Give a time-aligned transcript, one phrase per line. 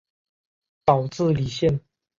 [0.83, 1.79] 岛智里线